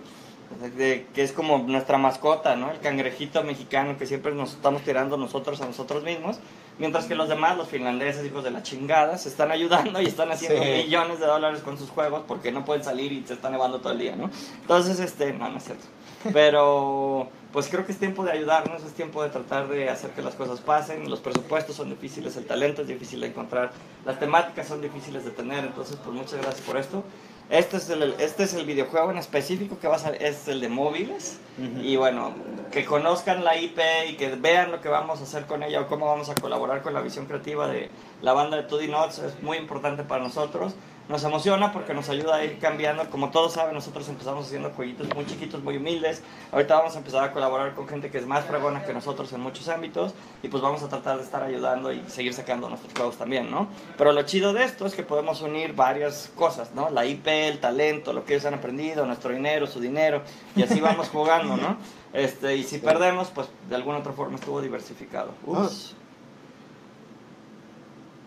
[0.76, 2.72] de- que es como nuestra mascota, ¿no?
[2.72, 6.40] El cangrejito mexicano que siempre nos estamos tirando nosotros a nosotros mismos,
[6.78, 10.30] mientras que los demás, los finlandeses, hijos de la chingada, se están ayudando y están
[10.30, 10.70] haciendo Sí.
[10.84, 13.94] millones de dólares con sus juegos porque no pueden salir y se está nevando todo
[13.94, 14.30] el día, ¿no?
[14.62, 15.86] Entonces, este, no, no es cierto.
[16.34, 20.22] Pero, pues creo que es tiempo de ayudarnos, es tiempo de tratar de hacer que
[20.22, 21.10] las cosas pasen.
[21.10, 23.72] Los presupuestos son difíciles, el talento es difícil de encontrar,
[24.06, 25.66] las temáticas son difíciles de tener.
[25.66, 27.04] Entonces, pues muchas gracias por esto.
[27.50, 30.62] Este es el, este es el videojuego en específico que va a ser, es el
[30.62, 31.38] de móviles.
[31.82, 32.34] Y bueno,
[32.72, 33.78] que conozcan la IP
[34.10, 36.82] y que vean lo que vamos a hacer con ella o cómo vamos a colaborar
[36.82, 37.90] con la visión creativa de
[38.22, 40.74] la banda de 2D Notes es muy importante para nosotros.
[41.10, 43.10] Nos emociona porque nos ayuda a ir cambiando.
[43.10, 46.22] Como todos saben, nosotros empezamos haciendo jueguitos muy chiquitos, muy humildes.
[46.52, 49.42] Ahorita vamos a empezar a colaborar con gente que es más fregona que nosotros en
[49.42, 50.14] muchos ámbitos.
[50.42, 53.68] Y pues vamos a tratar de estar ayudando y seguir sacando nuestros juegos también, ¿no?
[53.98, 56.90] Pero lo chido de esto es que podemos unir varias cosas, ¿no?
[56.90, 60.22] La IP, el talento, lo que ellos han aprendido, nuestro dinero, su dinero.
[60.56, 61.78] Y así vamos jugando, ¿no?
[62.14, 65.32] Este, y si perdemos, pues de alguna otra forma estuvo diversificado.
[65.46, 65.96] Ups.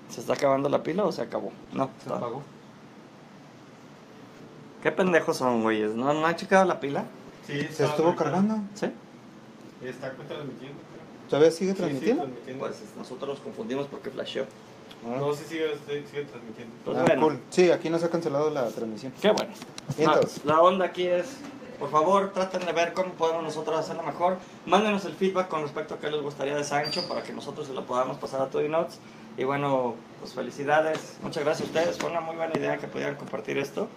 [0.09, 1.51] ¿Se está acabando la pila o se acabó?
[1.73, 2.43] No, Se apagó.
[4.85, 5.95] ¿Qué pendejos son, güeyes?
[5.95, 7.05] ¿No, ¿No han checado la pila?
[7.47, 8.59] Sí, ¿Se estuvo cargando?
[8.75, 8.87] ¿Sí?
[9.85, 10.79] Está transmitiendo.
[11.29, 12.23] ¿Todavía sigue Sí, sí, transmitiendo?
[12.25, 12.61] transmitiendo.
[12.65, 14.45] Pues nosotros nos confundimos porque flasheó.
[15.05, 16.75] No, sí sigue, sigue transmitiendo.
[16.85, 17.41] Pues Ah, bueno, cool.
[17.51, 19.13] Sí, aquí nos ha cancelado la transmisión.
[19.21, 19.53] qué bueno.
[19.97, 20.41] Vientos.
[20.45, 21.39] La, la onda aquí es,
[21.79, 24.37] por favor, traten de ver cómo podemos nosotros hacerlo mejor.
[24.67, 27.73] Mándenos el feedback con respecto a qué les gustaría de Sancho para que nosotros se
[27.73, 28.99] lo podamos pasar a Toy Notes.
[29.37, 31.17] Y bueno, pues felicidades.
[31.23, 31.99] Muchas gracias a ustedes.
[31.99, 33.89] Fue una muy buena idea que pudieran compartir esto.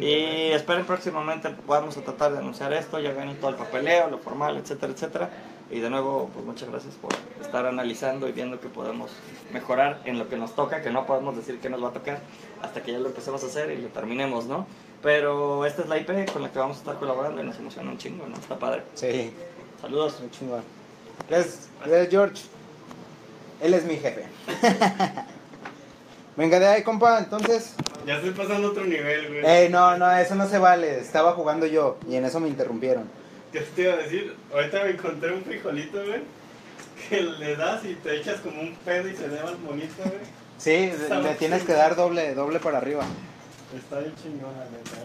[0.00, 3.00] Y esperen próximamente, vamos a tratar de anunciar esto.
[3.00, 5.30] Ya ven todo el papeleo, lo formal, etcétera, etcétera.
[5.70, 9.10] Y de nuevo, pues muchas gracias por estar analizando y viendo que podemos
[9.52, 12.20] mejorar en lo que nos toca, que no podemos decir que nos va a tocar
[12.60, 14.66] hasta que ya lo empecemos a hacer y lo terminemos, ¿no?
[15.02, 17.90] Pero esta es la IP con la que vamos a estar colaborando y nos emociona
[17.90, 18.36] un chingo, ¿no?
[18.36, 18.82] Está padre.
[18.94, 19.32] Sí,
[19.80, 20.22] Saludos.
[20.30, 20.62] chingón.
[21.28, 22.42] Gracias, gracias, George.
[23.62, 24.24] Él es mi jefe.
[26.36, 27.74] Venga de ahí, compa, entonces.
[28.04, 29.46] Ya estoy pasando otro nivel, güey.
[29.46, 30.98] Ey, no, no, eso no se vale.
[30.98, 33.04] Estaba jugando yo y en eso me interrumpieron.
[33.52, 34.34] ¿Qué te iba a decir?
[34.52, 36.22] Ahorita me encontré un frijolito, güey.
[37.08, 40.42] Que le das y te echas como un pedo y se eleva el monito, güey.
[40.58, 43.04] Sí, Está le tienes que dar doble, doble para arriba.
[43.76, 44.96] Está bien chingón, la neta,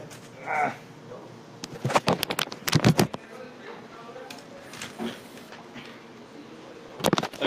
[0.68, 0.74] eh.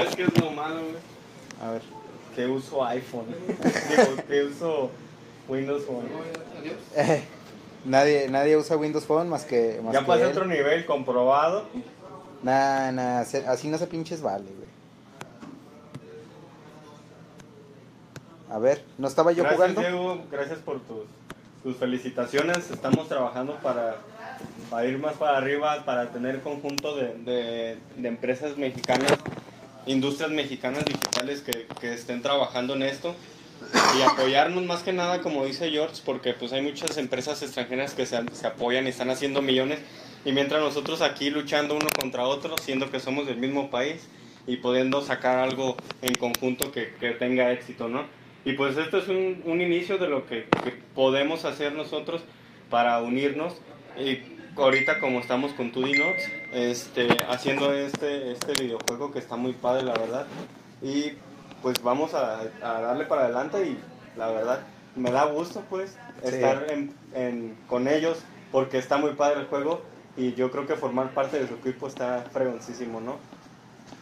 [0.03, 0.97] ¿Sabes qué es lo malo, güey?
[1.63, 1.83] A ver.
[2.35, 3.27] Que uso iPhone.
[3.91, 4.91] Digo, que uso
[5.49, 6.07] Windows Phone.
[6.97, 7.23] Eh,
[7.85, 9.81] nadie, nadie usa Windows Phone más que.
[9.83, 11.65] Más Ya pasé otro nivel comprobado.
[12.43, 14.71] Nah, nah, así no se pinches vale, güey.
[18.51, 19.81] A ver, ¿no estaba yo gracias, jugando?
[19.81, 20.23] Diego.
[20.31, 21.05] Gracias por tus,
[21.63, 22.71] tus felicitaciones.
[22.71, 23.97] Estamos trabajando para,
[24.71, 29.13] para ir más para arriba, para tener conjunto de, de- de empresas mexicanas,
[29.87, 33.14] industrias mexicanas digitales que, que estén trabajando en esto
[33.99, 38.07] y apoyarnos más que nada, como dice George, porque pues hay muchas empresas extranjeras que
[38.07, 39.81] se, se apoyan y están haciendo millones
[40.25, 44.09] y mientras nosotros aquí luchando uno contra otro, siendo que somos del mismo país
[44.47, 48.05] y pudiendo sacar algo en conjunto que, que tenga éxito, ¿no?
[48.45, 52.23] Y pues esto es un, un inicio de lo que, que podemos hacer nosotros
[52.71, 53.55] para unirnos
[53.99, 59.53] y ahorita como estamos con 2D Notes, este, haciendo este, este videojuego que está muy
[59.53, 60.27] padre la verdad
[60.83, 61.12] y
[61.62, 63.79] pues vamos a, a darle para adelante y
[64.16, 64.61] la verdad
[64.96, 65.90] me da gusto pues
[66.23, 66.29] Sí.
[66.35, 68.18] estar en- en- con ellos
[68.53, 69.81] porque está muy padre el juego
[70.16, 73.16] y yo creo que formar parte de su equipo está fregoncísimo, ¿no?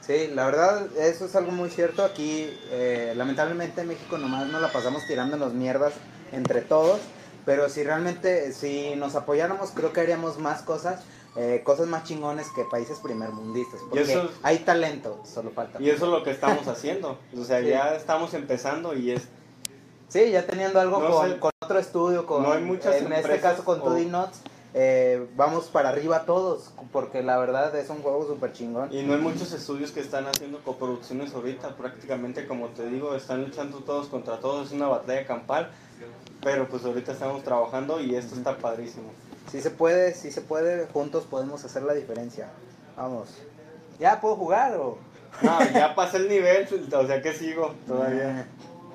[0.01, 2.03] Sí, la verdad, eso es algo muy cierto.
[2.03, 5.93] Aquí, eh, lamentablemente en México nomás nos la pasamos tirándonos mierdas
[6.33, 6.99] entre todos.
[7.49, 11.01] Pero si realmente, si nos apoyáramos, creo que haríamos más cosas,
[11.35, 13.81] eh, cosas más chingones que países primermundistas.
[13.89, 15.81] Porque eso hay talento, solo falta.
[15.81, 17.17] Y eso es lo que estamos haciendo.
[17.35, 17.69] O sea, Sí.
[17.69, 19.23] ya estamos empezando y es
[20.09, 21.39] Sí, ya teniendo algo No con, sé.
[21.39, 24.41] con otro estudio, con, No hay muchas en este caso con o- 2D Nuts,
[24.75, 28.93] eh, vamos para arriba todos, porque la verdad es un juego súper chingón.
[28.93, 33.43] Y no hay muchos estudios que están haciendo coproducciones ahorita, prácticamente como te digo, están
[33.45, 35.71] luchando todos contra todos, es una batalla campal,
[36.43, 39.11] pero pues ahorita estamos trabajando y esto está padrísimo.
[39.51, 42.49] Si se puede, si se puede, juntos podemos hacer la diferencia.
[42.97, 43.29] Vamos.
[43.99, 44.99] ¿Ya puedo jugar o...?
[45.43, 48.47] No, ya pasé el nivel, o sea que sigo todavía.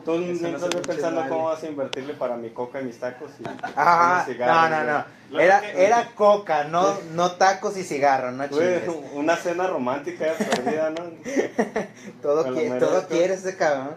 [0.03, 1.29] Tú Eso no pinches pensando vale.
[1.31, 3.43] cómo vas a invertirle para mi coca y mis tacos y
[3.77, 5.39] Ah, unos cigarros, no, no, no.
[5.39, 8.83] Era, era coca, no, no tacos y cigarro, no chingues.
[9.13, 11.03] una cena romántica ya perdida, ¿no?
[12.21, 13.95] Todo, qui- todo quiere ese cabrón.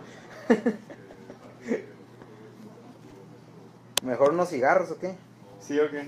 [4.07, 5.14] Mejor unos cigarros o qué?
[5.61, 6.07] ¿Sí o qué?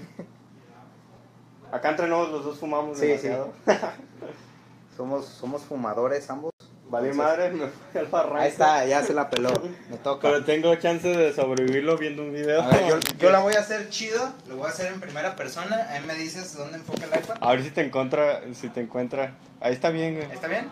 [1.73, 3.53] Acá entre nos los dos fumamos Sí, demasiado.
[4.97, 6.53] Somos, somos fumadores ambos.
[6.91, 8.39] Vale madre, me fui al barranco.
[8.39, 9.51] Ahí está, ya se la peló.
[9.91, 10.27] Me toca.
[10.29, 12.63] Pero tengo chance de sobrevivirlo viendo un video.
[12.63, 15.37] A ver, yo, yo la voy a hacer chido, lo voy a hacer en primera
[15.37, 15.87] persona.
[15.91, 17.37] Ahí me dices dónde enfoca el iPad.
[17.41, 19.35] A ver si te encuentra, si te encuentra.
[19.61, 20.31] Ahí está bien, güey.
[20.33, 20.69] ¿Está bien?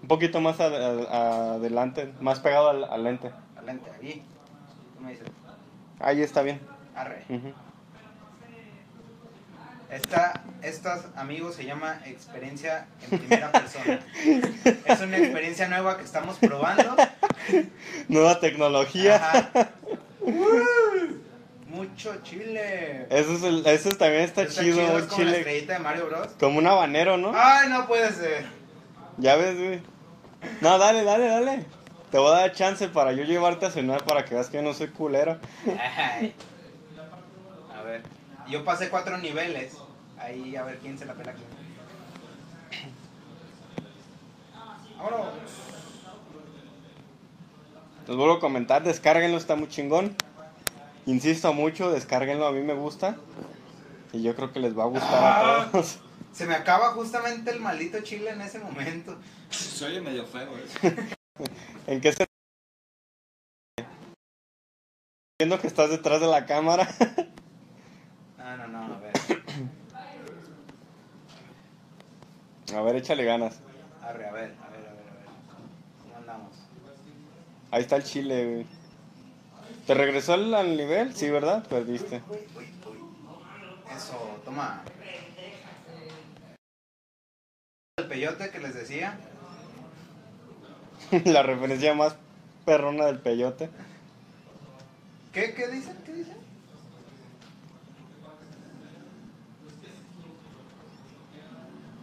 [0.00, 3.30] Un poquito más ad- a- adelante, más pegado al, al lente.
[4.00, 4.24] Ahí.
[4.96, 5.26] ¿Qué me dices?
[6.02, 6.60] Ahí está bien.
[6.96, 7.22] Arre.
[7.28, 7.52] Ujú.
[9.90, 14.00] Esta, estas, amigos, se llama experiencia en primera persona.
[14.86, 16.96] es una experiencia nueva que estamos probando.
[18.08, 19.16] Nueva tecnología.
[19.16, 19.68] Ajá.
[20.20, 21.16] Uh,
[21.68, 23.06] mucho chile.
[23.10, 25.38] Eso, es el- eso también está, chido, es un como la chile.
[25.38, 26.28] estrellita de Mario Bros.
[26.40, 27.32] Como un habanero, ¿no?
[27.34, 28.46] Ay, no puede ser.
[29.18, 29.82] Ya ves, güey.
[30.62, 31.66] No, dale, dale, dale.
[32.12, 34.62] Te voy a dar chance para yo llevarte a cenar para que veas que yo
[34.62, 35.38] no soy culero.
[35.66, 36.34] Ay.
[37.74, 38.02] A ver,
[38.50, 39.78] yo pasé cuatro niveles.
[40.18, 41.42] Ahí a ver quién se la pela aquí.
[44.98, 45.26] Vámonos.
[48.06, 50.14] Les vuelvo a comentar, descárguenlo, está muy chingón.
[51.06, 53.16] Insisto mucho, descárguenlo, a mí me gusta.
[54.12, 56.00] Y yo creo que les va a gustar a todos.
[56.30, 59.16] Se me acaba justamente el maldito chile en ese momento.
[59.48, 60.50] Se oye medio feo,
[60.82, 61.14] ¿eh?
[61.86, 62.26] ¿En qué se...
[65.40, 66.88] Viendo que estás detrás de la cámara.
[68.38, 69.12] No, no, no, a ver.
[72.74, 73.60] A ver, échale ganas.
[74.00, 75.26] Arre, a ver, a ver, a ver, a ver.
[76.02, 76.54] ¿Cómo andamos?
[77.70, 78.66] Ahí está el chile, güey.
[79.86, 81.14] ¿Te regresó al, al nivel?
[81.14, 81.66] Sí, ¿verdad?
[81.66, 82.22] Perdiste.
[83.96, 84.84] Eso, toma.
[87.96, 89.18] El peyote que les decía.
[91.24, 92.16] la referencia más
[92.64, 93.68] perrona del peyote.
[95.32, 95.96] ¿Qué, qué dicen?
[96.04, 96.36] ¿Qué dicen?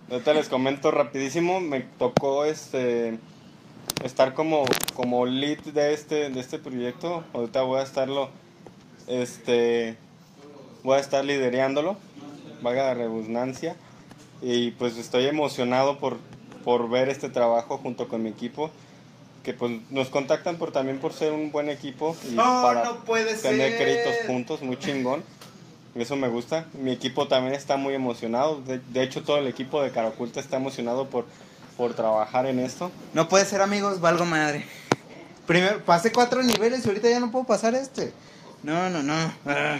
[0.09, 3.19] Ahorita les comento rapidísimo, me tocó este
[4.03, 7.23] estar como, como lead de este, de este proyecto.
[7.33, 8.29] Ahorita voy a estarlo,
[9.07, 9.97] este,
[10.83, 11.97] voy a estar lidereándolo,
[12.61, 13.75] vaga la redundancia.
[14.41, 16.17] Y pues estoy emocionado por,
[16.63, 18.71] por ver este trabajo junto con mi equipo.
[19.43, 23.05] Que pues nos contactan por también por ser un buen equipo y No, para no
[23.05, 23.77] puede tener ser.
[23.81, 25.23] créditos juntos, muy chingón.
[25.95, 26.65] Eso me gusta.
[26.73, 28.61] Mi equipo también está muy emocionado.
[28.61, 31.25] De, de hecho, todo el equipo de Caraculta está emocionado por,
[31.77, 32.91] por trabajar en esto.
[33.13, 34.65] No puede ser, amigos, valgo madre.
[35.47, 38.13] Primero, pasé cuatro niveles y ahorita ya no puedo pasar este.
[38.61, 39.33] No, no, no.
[39.47, 39.79] Ah.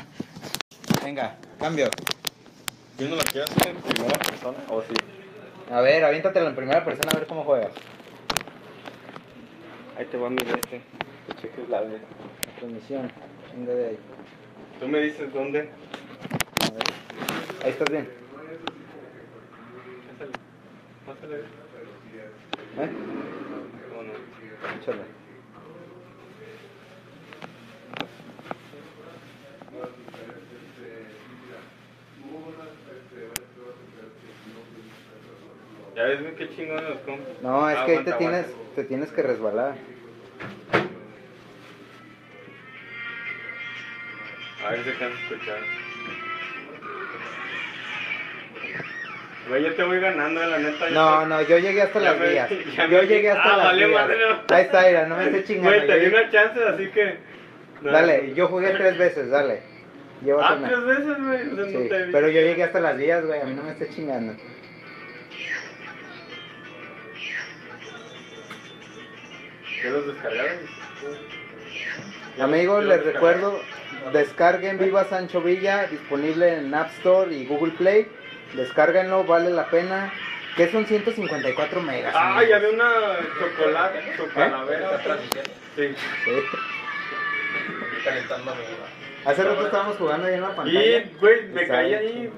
[1.03, 1.89] Venga, cambio.
[2.97, 4.57] ¿Yo no la quiero hacer en primera persona?
[4.69, 4.93] ¿O sí?
[5.71, 7.71] A ver, aviéntatelo en primera persona a ver cómo juegas.
[9.99, 10.81] Ahí te va mi de este.
[11.27, 11.99] Que cheques la de.
[12.57, 13.11] Transmisión.
[13.53, 13.97] Venga de ahí.
[14.79, 15.59] ¿Tú me dices dónde?
[15.59, 16.83] A ver.
[17.65, 18.09] Ahí estás bien.
[20.07, 20.31] Pásale.
[21.05, 21.35] Pásale.
[22.77, 22.89] ¿Eh?
[23.91, 24.79] No, no.
[24.79, 25.28] Échale.
[35.99, 37.27] Ya ves, qué chingón los compras.
[37.41, 38.75] No, es Ah, que ahí te tienes, aguanta.
[38.75, 39.73] te tienes que resbalar.
[44.65, 45.57] A ver si a escuchar.
[49.49, 50.89] Güey, yo te voy ganando, la neta.
[50.91, 52.49] No, no, yo llegué hasta las me- vías.
[52.89, 54.01] Yo llegué hasta Ah, las valió vías.
[54.01, 54.55] madre, no.
[54.55, 55.69] Ahí está, mira, no me estés chingando.
[55.69, 57.15] Güey, te di una chance, así que.
[57.81, 57.91] no.
[57.91, 59.63] Dale, yo jugué tres veces, dale.
[60.23, 61.45] Llevas Ah, tres veces, güey.
[61.47, 61.89] no Sí, vi.
[62.13, 64.33] pero yo llegué hasta las vías, güey, a mí no me estés chingando.
[69.83, 70.57] ¿Ya los descargaron?
[72.39, 73.59] Amigos, les recuerdo,
[74.13, 78.07] descarguen Viva Sancho Villa, disponible en App Store y Google Play.
[78.53, 80.11] Descárguenlo, vale la pena.
[80.55, 82.13] Que son 154 megas.
[82.15, 82.49] Ah, amigos.
[82.49, 82.91] ya había una
[83.39, 84.99] chocolate, chocalavera.
[85.75, 85.95] Sí.
[86.25, 86.31] Sí.
[88.03, 88.61] Calentando mi
[89.25, 90.97] Hace rato estábamos jugando ahí en la pantalla.
[90.97, 92.33] Y, güey, me caí ahí.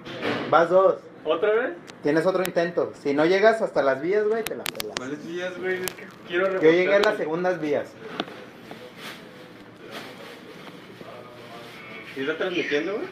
[0.49, 0.97] Vas dos.
[1.23, 1.69] ¿Otra vez?
[2.03, 2.93] Tienes otro intento.
[3.01, 4.95] Si no llegas hasta las vías, güey, te la pelas.
[4.97, 5.75] ¿Cuáles días, güey?
[5.81, 7.17] Es que quiero Yo llegué a las güey.
[7.17, 7.89] segundas vías.
[12.15, 13.07] ¿Sí está transmitiendo, güey?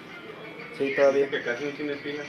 [0.77, 1.29] Sí, todavía.
[1.29, 2.23] Que casi no tiene pila.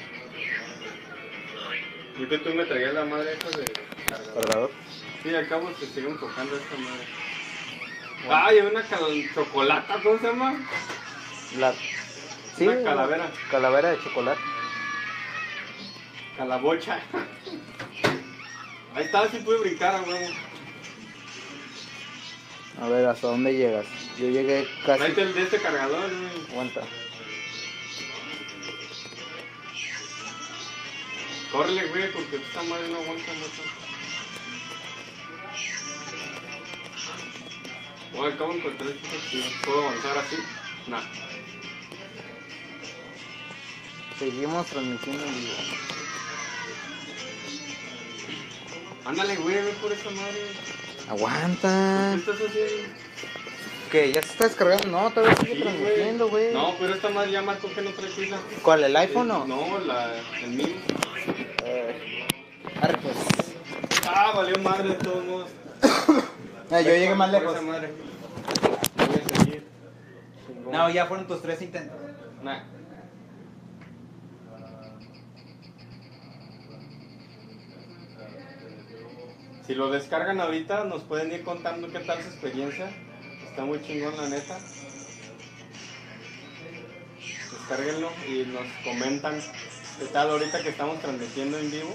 [2.18, 3.64] Yo que tú me traías la madre esa de
[4.06, 4.34] cargador.
[4.44, 4.70] Cargador.
[5.22, 7.04] Sí, al cabo se sigue enfocando esta madre.
[8.28, 10.60] Ah, llevé una cal- chocolata, ¿cómo se llama?
[11.58, 11.72] La...
[12.56, 13.30] Sí, Una calavera.
[13.50, 14.40] Calavera de chocolate.
[16.36, 17.00] Calabocha.
[18.94, 20.28] Ahí está, sí pude brincar a huevo.
[22.80, 23.84] A ver, ¿hasta dónde llegas?
[24.18, 24.98] Yo llegué casi...
[25.00, 26.50] Tráete el de este cargador, güey.
[26.50, 26.80] Aguanta.
[31.52, 33.62] Córrele, güey, porque esta madre no aguanta mucho.
[38.14, 39.52] Bueno, acabo de encontrar activos.
[39.64, 40.36] ¿Puedo avanzar así?
[40.86, 41.02] Nah.
[44.18, 45.54] Seguimos transmitiendo en vivo.
[49.04, 50.89] Ándale, güey, ve por esa madre.
[51.10, 52.12] Aguanta.
[52.14, 52.94] ¿Qué estás haciendo?
[53.90, 54.12] ¿Qué?
[54.12, 54.86] ¿Ya se está descargando?
[54.86, 56.54] No, todavía sigue Sí, transmitiendo, güey.
[56.54, 58.36] No, pero esta madre ya marcó que no trae pila.
[58.62, 59.44] ¿Cuál, el iPhone o?
[59.44, 60.68] No, la, el mío.
[61.64, 62.26] Eh,
[62.80, 63.16] arre, pues.
[64.06, 65.48] Ah, valió madre de todos modos.
[66.72, 67.56] Eh, yo llegué más lejos.
[67.64, 69.66] Voy a seguir.
[70.70, 71.96] No, ya fueron tus tres intentos.
[72.44, 72.60] Nah.
[79.70, 82.90] Si lo descargan ahorita, nos pueden ir contando qué tal su experiencia.
[83.48, 84.58] Está muy chingón, la neta.
[87.52, 89.40] Descárguenlo y nos comentan
[90.00, 91.94] qué tal ahorita que estamos transmitiendo en vivo.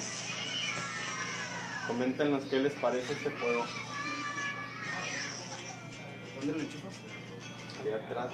[1.85, 3.65] Coméntenos qué les parece este juego.
[6.37, 6.93] ¿Dónde lo enchufas?
[7.83, 8.31] Ahí atrás.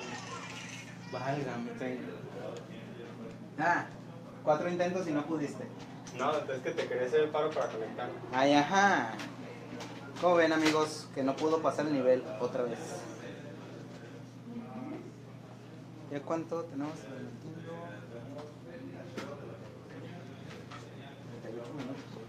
[1.11, 1.97] Válgame.
[3.57, 3.87] Ah,
[4.43, 5.63] cuatro intentos y no pudiste.
[6.17, 8.09] No, es que te quería hacer el paro para conectar.
[8.33, 9.13] Ay, ajá.
[10.19, 12.79] Como ven, amigos, que no pudo pasar el nivel otra vez.
[16.11, 17.71] ¿Ya cuánto tenemos transmitiendo?
[21.41, 22.21] 38 minutos.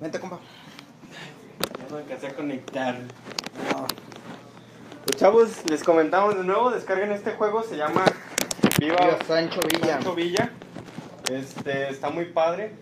[0.00, 0.38] Vente, compa.
[1.78, 2.98] Ya me alcancé a conectar.
[5.04, 8.04] Pues chavos, les comentamos de nuevo, descarguen este juego, se llama
[8.78, 9.94] Viva, Viva Sancho Villa.
[9.94, 10.52] Sancho Villa.
[11.30, 12.72] Este, está muy padre.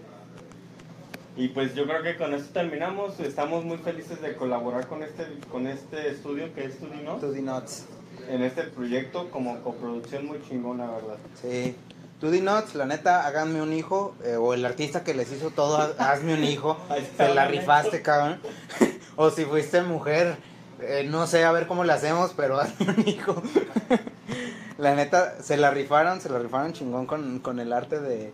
[1.37, 3.19] Y pues yo creo que con esto terminamos.
[3.21, 7.17] Estamos muy felices de colaborar con este, con este estudio que es Tudino.
[7.17, 7.87] Tudy Nuts.
[8.29, 11.17] En este proyecto como coproducción muy chingón, la verdad.
[11.41, 11.77] Sí.
[12.21, 14.15] Tudy Nuts, la neta, háganme un hijo.
[14.25, 16.79] eh, o el artista que les hizo todo, ha- hazme un hijo.
[17.17, 18.41] Se la rifaste, cabrón.
[19.17, 20.37] o si fuiste mujer,
[20.81, 23.43] eh, no sé a ver cómo le hacemos, pero hazme un hijo.
[24.79, 28.33] la neta, se la rifaron, se la rifaron chingón con, con el arte de,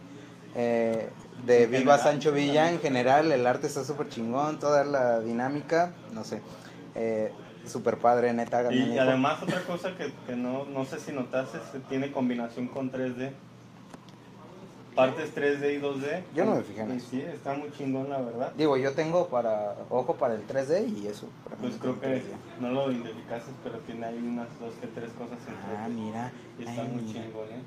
[0.54, 1.08] eh,
[1.44, 2.68] de Viva general, Sancho Villa.
[2.68, 6.40] En en general, el arte está súper chingón, toda la dinámica, no sé.
[6.94, 7.32] Eh,
[7.66, 9.00] súper padre, neta, Y, hijo.
[9.00, 11.58] además otra cosa que, que no, no sé si notaste,
[11.88, 13.32] tiene combinación con 3D.
[14.94, 16.22] Partes 3D y 2D.
[16.34, 17.06] Yo no me fijé en eso.
[17.10, 18.52] Sí, está muy chingón la verdad.
[18.56, 21.28] Digo, yo tengo para ojo para el 3D y eso.
[21.60, 22.22] Pues creo que 3D.
[22.60, 26.32] no lo identificaste, pero tiene ahí unas dos que tres cosas Ah, entre mira.
[26.58, 27.22] Y está Ay, muy mira.
[27.24, 27.62] chingón, ¿eh?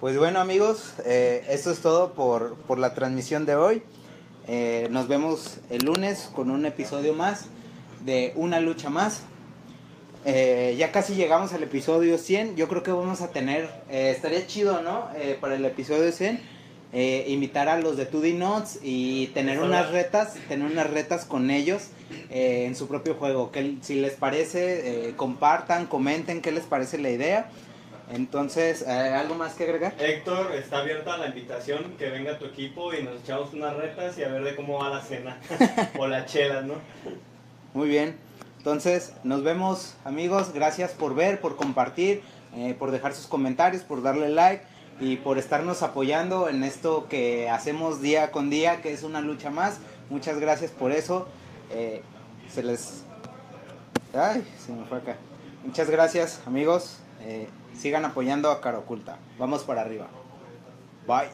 [0.00, 3.82] Pues bueno amigos, eh, esto es todo por, por la transmisión de hoy.
[4.48, 7.46] Eh, nos vemos el lunes con un episodio más
[8.04, 9.22] de Una lucha más.
[10.24, 12.56] Eh, ya casi llegamos al episodio 100.
[12.56, 15.08] Yo creo que vamos a tener, eh, estaría chido, ¿no?
[15.16, 16.40] Eh, para el episodio 100,
[16.92, 21.50] eh, invitar a los de 2D Notes y tener unas retas, tener unas retas con
[21.50, 21.88] ellos
[22.30, 23.50] eh, en su propio juego.
[23.50, 27.48] Que si les parece, eh, compartan, comenten qué les parece la idea.
[28.12, 29.94] Entonces, ¿algo más que agregar?
[29.98, 34.22] Héctor, está abierta la invitación, que venga tu equipo y nos echamos unas retas y
[34.22, 35.40] a ver de cómo va la cena.
[35.98, 36.74] o la chela, ¿no?
[37.72, 38.16] Muy bien.
[38.62, 40.52] Entonces, nos vemos amigos.
[40.52, 42.22] Gracias por ver, por compartir,
[42.54, 44.62] eh, por dejar sus comentarios, por darle like
[45.00, 49.50] y por estarnos apoyando en esto que hacemos día con día, que es una lucha
[49.50, 49.80] más.
[50.10, 51.26] Muchas gracias por eso.
[51.70, 52.02] Eh,
[52.54, 53.02] se les...
[54.14, 55.16] Ay, se me fue acá.
[55.64, 56.98] Muchas gracias amigos.
[57.22, 59.18] Eh, sigan apoyando a Cara Oculta.
[59.40, 60.06] Vamos para arriba.
[61.08, 61.30] Bye.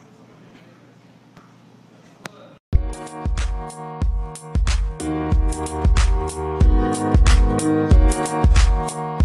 [6.19, 6.33] Thank
[7.63, 9.18] you.